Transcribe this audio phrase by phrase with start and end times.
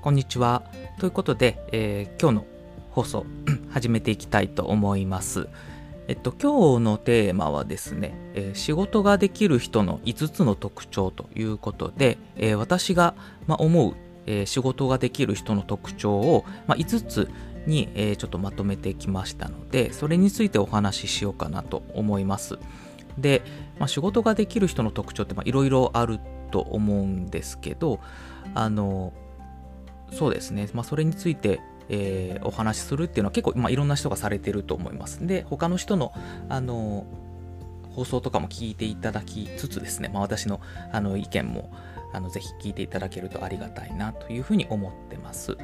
[0.00, 0.62] こんにちは。
[1.00, 2.46] ということで、えー今日の
[2.92, 3.26] 放送
[3.70, 5.48] 始めていきたいと思います。
[6.06, 13.14] えっと、今日のテーマはですね、えー仕事ができる人の5つの特徴ということで、えー私が、
[13.48, 13.94] まあ、思う、
[14.26, 17.28] えー仕事ができる人の特徴を、まあ、5つ
[17.66, 22.56] に、えーちょっとまとめてきましたので、それについてお話ししようかなと思います。
[23.18, 23.42] で、
[23.80, 26.20] まあ、仕事ができる人の特徴っていろいろある
[26.52, 27.98] と思うんですけど、
[28.54, 29.12] あの、
[30.12, 35.26] そうですね、まあ、それについて、えーお話しするっていうのは結構、まあ、いろんな人がされてると思います。
[35.26, 36.12] で、他の人の、
[36.48, 37.06] あの、
[37.98, 40.60] 放送とかも聞いていただきつつですね、まあ、私の
[40.92, 41.72] あの意見も
[42.12, 45.56] あのぜひ聞いていただけるとありがたいなというふうに思ってます。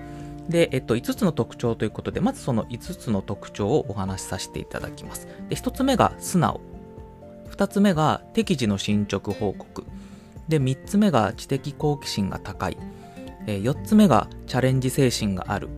[0.48, 5.26] で、えっと、5つの特徴ということで、まずその5つの特徴をお話しさせていただきます。
[5.48, 6.60] で、1つ目が素直。
[7.50, 9.86] 2つ目が適時の進捗報告。
[10.48, 12.76] で、3つ目が知的好奇心が高い。
[13.46, 15.68] え4つ目がチャレンジ精神がある。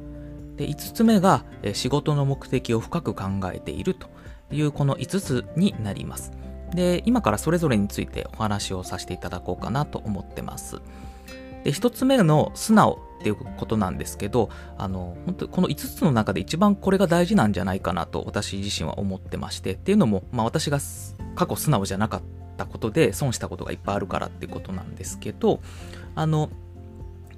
[0.56, 4.08] で、5つ目が、仕事の目的を深く考えていると
[4.50, 6.32] いうこの5つになります。
[6.74, 10.80] で、今からそれぞれについてお話をさせていただこうかなと思ってます。
[11.64, 20.78] で、1つ目の素直っていうことなんですけど、あの、本当この5つの中で一番これが大事なんじゃないかなと私自身は思ってまして、っていうのも、まあ私が
[21.34, 22.22] 過去素直じゃなかっ
[22.56, 25.60] たことで損したことがいっぱいあるからっていうことなんですけど、
[26.14, 26.50] あの、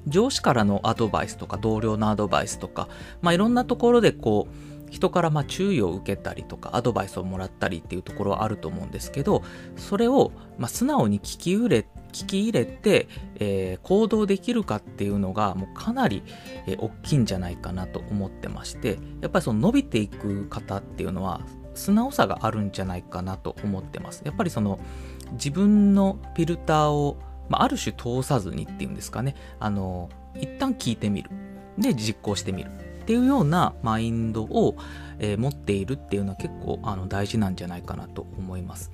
[0.09, 2.89] 上司からのアドバイスとか同僚のアドバイスとか、
[3.23, 9.43] まあ、いろんなところでこう人からまあ注意を受けたりとかアドバイスをもらったりっていうところはあると思うんですけど
[9.77, 13.07] それをまあ素直に聞き入れ聞き入れて、
[13.37, 16.23] えー行動できるかっていうのがもうかなり、
[16.67, 21.43] えー大きいんじゃないかなと思ってましてやっぱりその伸びていく方っていうのは
[21.75, 24.23] 素直さがあるんじゃないかなと思ってます。
[24.25, 24.81] やっぱりその
[25.33, 27.19] 自分のフィルターを
[27.49, 31.31] まあ、ある種通さずにっていうんですかね、あの、一旦聞いてみる。
[31.79, 32.71] で、実行してみる。
[32.71, 34.77] っていうようなマインドを、
[35.19, 38.93] えー持っているっていうのは結構あの大事なんじゃないかなと思います。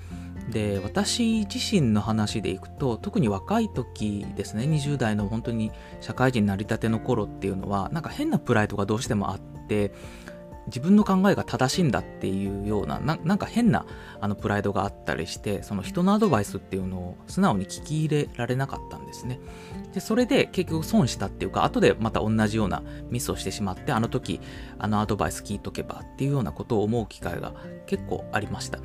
[0.50, 9.92] で、私自身の話でいくと、特に若い時ですね、20代の本当に社会人になりたての頃っていうのは、なんか変なプライドがどうしてもあって、
[10.66, 13.84] 自分の考えが正しいんだっていうような、なんか変な
[14.20, 19.40] あのプライドがあったりして、その人のアドバイスっていうのを素直に聞き入れられなかったんですね。
[19.92, 24.40] で、それで結局損したっていうか、後でまた同じようなミスをしてしまって、あの時、
[24.78, 27.52] あのアドバイス聞いとけばっていうようなことを思う機会が
[27.86, 28.78] 結構ありました。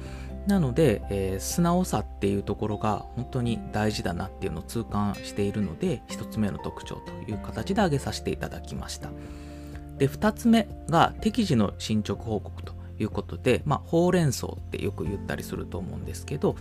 [0.47, 9.09] なので、えー素直さっていうところが本当に大事だなっていうのを痛感しているので、一つ目の特徴という形で挙げさせていただきました。
[9.99, 16.55] で、二つ目が適時の進捗報告ということで、まあ、ほうれん草ってよく言ったりすると思うんですけど、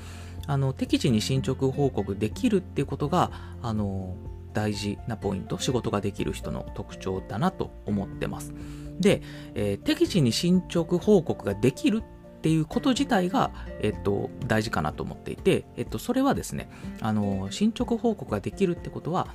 [0.47, 3.31] あの、適時に進捗報告できるっていうことが、
[3.63, 4.17] あの、
[4.55, 8.53] 大事なポイント、仕事ができる人の特徴だなと思ってます。
[8.99, 9.23] で、
[9.55, 13.51] えー適時に進捗報告ができるっていうこと自体が、
[13.81, 16.71] えっと、大事かなと思っていて、えっと、それはですね、
[17.01, 19.29] あの、進捗報告ができるってことは、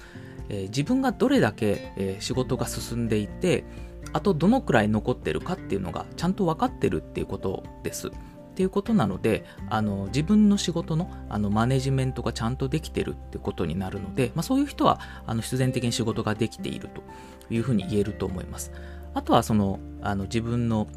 [0.50, 3.64] えー自分がどれだけ、えー仕事が進んでいて、
[4.12, 8.10] あとどのくらい残ってるかっていうのがちゃんと分かってるっていうことです。
[8.10, 17.02] っていうことなので、あの自分の仕事のあのマネジメントがちゃんとできてるってことになるので、まあ、そういう人はあの必然的に仕事ができていると
[17.50, 18.72] いうふうに言えると思います。
[19.16, 20.88] あとはそのあの自分の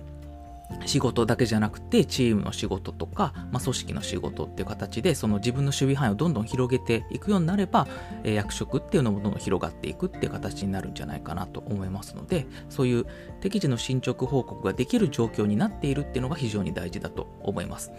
[0.84, 7.86] 仕事だけじゃなくてチームの仕事とか、まあ、組織の仕事っていう形でその自分の守備範囲をどんどん広げていくようになれば、
[8.24, 13.06] えー役職っていうのもどんどん広がっていくっていう形になるんじゃないかなと思いますのでそういう
[13.40, 17.92] 適時の進捗報告ができる状況になっているっていうのが非常に大事だと思います。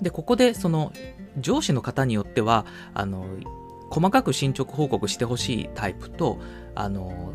[0.00, 0.92] でここでその
[1.38, 3.26] 上司の方によってはあの
[3.90, 6.38] 細かく進捗報告してほしいタイプと
[6.74, 7.32] あの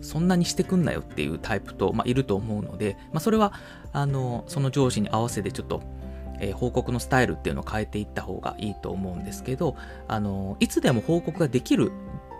[0.00, 3.52] そんなにしてくんなよっていうタイプと、まあ、いると思うので、まあ、それは
[3.92, 5.82] あのその上司に合わせてちょっと、
[6.40, 11.90] えー報告のスタイルっていうのを変えていった方がいいと思うんですけどあのいつでも報告ができる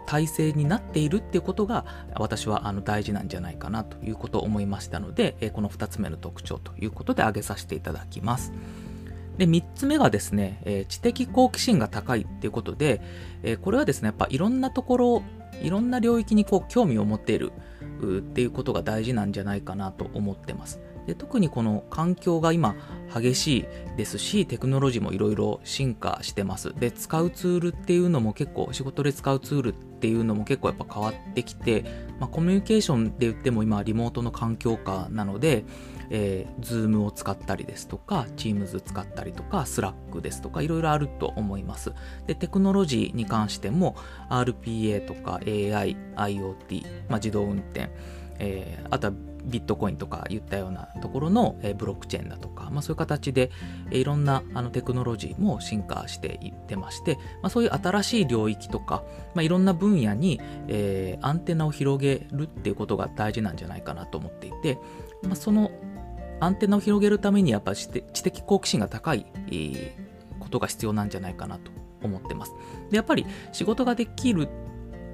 [0.08, 1.84] 体制になっているっていうことが
[2.14, 8.52] 私はあの大事なんじゃないかなということを思いましたので、えーこの2つ目の特徴ということで挙げさせていただきます。
[9.36, 13.02] で、3つ目がですね、えー知的好奇心が高いっていうことで、
[13.42, 15.22] えーこれはですね、やっぱいろんなところ、
[15.62, 17.52] いろんな領域にこう興味を持っている
[18.00, 20.80] っていうことが大事なんじゃないかなと思ってます。
[21.08, 22.76] で特にこの環境が今
[23.12, 26.74] 激しいですしテクノロジーもいろいろ進化してます。
[26.78, 31.84] で使うツールっていうのも結構仕事で使うツールっていうのも結構やっぱ変わってきて、
[32.20, 35.64] まあ、コミュニケーションで言っても今リモートの環境下なので、
[36.10, 41.94] えー、Zoom を使ったりですとか Teams 使ったりとか Slack ですとかいろいろあると思います。
[42.26, 43.96] でテクノロジーに関しても
[44.28, 47.90] RPA とか AI、IoT、まあ、自動運転、
[48.38, 49.14] えー、あとは
[49.48, 53.50] ビットコインとか言ったようなところの、えブロックチェーンだとか、まあ、そういう形で、
[53.90, 59.02] えいろんなあのテクノロジーも進化していってまして、まあ、そういう新しい領域とか、
[59.34, 64.78] まあ、いろんな分野に、えー、アンテナを広げるっていうことが大事なんじゃないかなと思っていて、
[65.22, 65.70] まあ、その
[66.40, 71.72] アンテナを広げるためにやっぱ知的好奇心が高い、えー、ことが必要なんじゃないかなと
[72.02, 72.52] 思ってます。
[72.90, 74.48] でやっぱり仕事ができる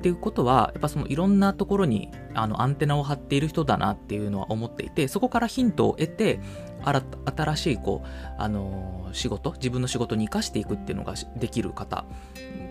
[0.04, 6.40] っていうことは、やっぱそのいろんなところにあのアンテナを張っている人だなっていうのは思っていて、そこからヒントを得て、
[6.84, 12.04] 新しいこう、あの仕事、自分の仕事に生かしていくっていうのができる方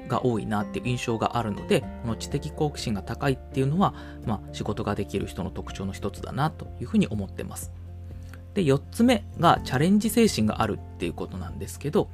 [0.09, 3.95] が多いなっていう印象があるので、この知的好奇心が高いっていうのは、
[4.27, 7.71] まあ、仕事ができる人の特徴の一つだなというふうに思ってます。
[8.53, 12.11] で、4つ目がチャレンジ精神があるっていうことなんですけど、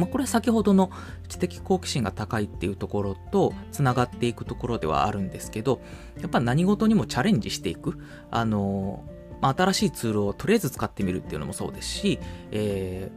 [0.00, 0.90] まあ、これは先ほどの
[1.28, 5.80] 知的好奇心が高いっていうところとつながっていくところではあるんですけど、
[6.20, 7.98] やっぱ何事にもチャレンジしていく。
[8.30, 9.04] あの
[9.40, 12.18] ま、新しいツールをとりあえず使ってみるっていうのもそうですし、
[12.50, 13.10] え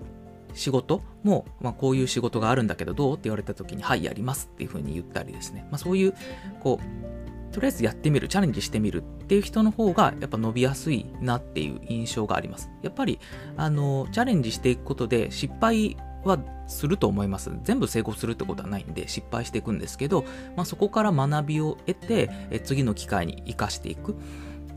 [0.54, 5.68] ー、仕事も、まあ、こういう仕事があるんだけどどうって言われた時に、はい、やりますっていうふうに言ったりですね。
[5.70, 6.14] まあ、そういう、
[6.62, 12.72] こう、とりあえずやってみる、チャレンジしてみるっていう人の方がやっぱ伸びやすいなっていう印象があります。
[12.82, 13.20] やっぱり、
[13.58, 17.52] あの、チャレンジしていくことで失敗はすると思います。
[17.64, 20.24] 全部成功するってことはないんで失敗していくんですけど、
[20.56, 22.30] まあ、そこから学びを得て、
[22.64, 24.16] 次の機会に生かしていくっ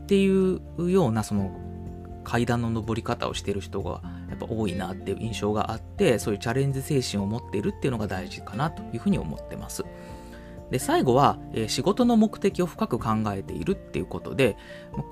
[0.07, 1.51] ていうようなその
[2.23, 9.85] 階段の上り方をしてる人がやっぱ多いなっていう印象があって、そういうチャレンジ精神を持っているっていうのが大事かなというふうに思ってます。
[10.69, 14.57] で、最後は、えー、仕事の目的を深く考えているっていうことで、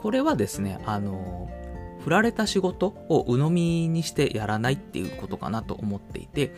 [0.01, 1.49] これはですね、あの
[2.05, 6.53] 振られた仕事を鵜呑みにしてやらないっていうことかなと思っていて、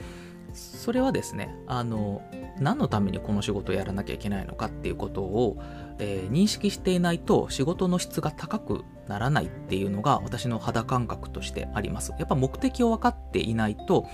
[0.53, 2.21] それはですね、あの、
[2.59, 5.57] 何のためにこの仕事をやらなきゃいけないのかっていうことを、
[5.99, 12.13] えー、認識していないと仕事の質が高くならないっていうのが私の肌感覚としてあります。
[12.19, 14.05] やっぱ目的を分かっていないと、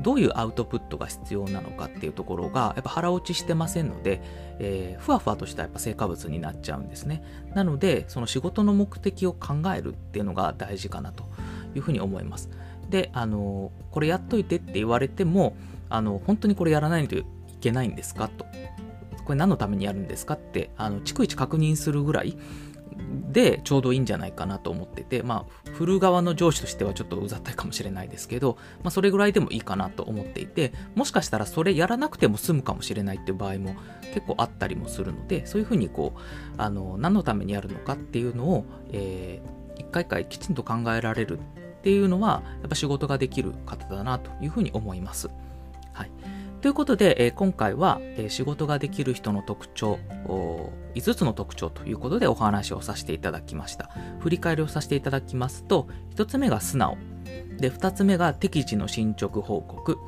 [0.00, 4.20] どういうアウトプットが必要なのかっていうところがやっぱ腹落ちしてませんので、
[4.58, 7.22] えー、ふわふわとしたやっぱ成果物になっちゃうんですね。
[7.54, 11.24] なので、その仕事の目的を考えるっていうのが大事かなと
[11.74, 12.50] いうふうに思います。
[12.90, 15.56] で、あの、これやっといてって言われても、
[15.88, 17.24] あの、本当にこれやらないとい
[17.60, 18.46] けないんですかと。
[19.24, 22.36] これ何のためにやるんですかって、あの、逐一確認するぐらい、
[23.32, 33.74] でちょうどいいんじゃないかなと思ってて、まあ、振る側の上司としてはちょっとうざったいかもしれないですけど、まあ、それぐらいでもいいかなと思っていて、もしかしたらそれやらなくても済むかもしれないっていう場合も
[34.14, 36.20] 結構あったりもするので、そういうふうにこう、
[36.58, 41.42] あの、何のためにやるのかっていうのを、えー、一回一回きちんと考えられるっ
[41.82, 45.30] ていうのは、やっぱ仕事ができる方だなというふうに思います。
[46.62, 49.98] ということで、えー、今回は、えー、仕事ができる人の特徴、
[50.94, 53.90] 5つの特徴ということでお話をさせていただきました。
[54.20, 56.96] 振り返りをさせていただきますと、1つ目が素直。
[57.58, 59.98] で、2つ目が適時の進捗報告。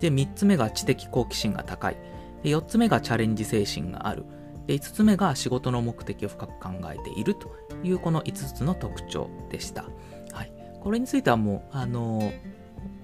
[0.00, 1.96] で、3つ目が知的好奇心が高い。
[2.42, 4.24] で、4つ目がチャレンジ精神がある。
[4.66, 9.84] で、5つ目が仕事の目的を深く考えているというこの5つの特徴でした。
[10.32, 10.52] はい。
[10.80, 12.57] これについてはもう、あのー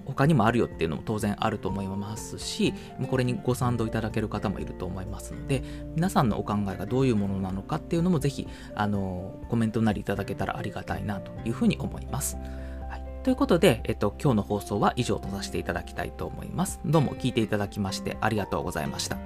[0.05, 2.73] 他にもあるよっていうのも当然あると思いますし、
[3.09, 5.63] これにご賛同いただける方もいると思いますので、
[5.95, 12.37] 皆さんのお考えがどういうものなのかっていうのもぜひ、あの、コメントなりいただけたらありがたいなというふうに思います。
[12.89, 16.79] はい、ということで、えっと、今日の放送は以上とさせていただきたいと思います。
[16.85, 19.17] どうも聞いていただきましてありがとうございました。